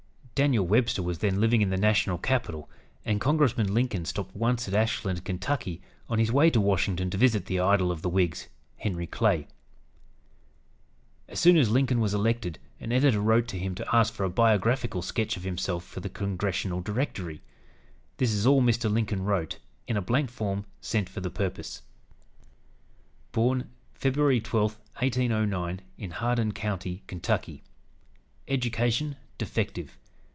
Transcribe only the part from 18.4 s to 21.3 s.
all Mr. Lincoln wrote in a blank form sent for the